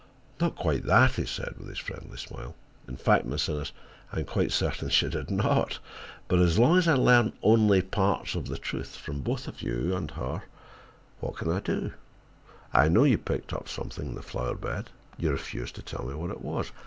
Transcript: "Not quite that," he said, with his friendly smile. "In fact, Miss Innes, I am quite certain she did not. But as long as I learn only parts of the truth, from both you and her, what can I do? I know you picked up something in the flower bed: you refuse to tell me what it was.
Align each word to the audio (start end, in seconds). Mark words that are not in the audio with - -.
"Not 0.39 0.55
quite 0.55 0.85
that," 0.85 1.11
he 1.11 1.27
said, 1.27 1.59
with 1.59 1.67
his 1.67 1.77
friendly 1.77 2.17
smile. 2.17 2.55
"In 2.87 2.97
fact, 2.97 3.23
Miss 3.23 3.47
Innes, 3.47 3.71
I 4.11 4.21
am 4.21 4.25
quite 4.25 4.51
certain 4.51 4.89
she 4.89 5.07
did 5.09 5.29
not. 5.29 5.77
But 6.27 6.39
as 6.39 6.57
long 6.57 6.79
as 6.79 6.87
I 6.87 6.95
learn 6.95 7.33
only 7.43 7.83
parts 7.83 8.33
of 8.33 8.47
the 8.47 8.57
truth, 8.57 8.95
from 8.95 9.21
both 9.21 9.47
you 9.61 9.95
and 9.95 10.09
her, 10.09 10.41
what 11.19 11.35
can 11.35 11.51
I 11.51 11.59
do? 11.59 11.93
I 12.73 12.87
know 12.87 13.03
you 13.03 13.19
picked 13.19 13.53
up 13.53 13.69
something 13.69 14.07
in 14.07 14.15
the 14.15 14.23
flower 14.23 14.55
bed: 14.55 14.89
you 15.19 15.29
refuse 15.29 15.71
to 15.73 15.83
tell 15.83 16.07
me 16.07 16.15
what 16.15 16.31
it 16.31 16.41
was. 16.41 16.71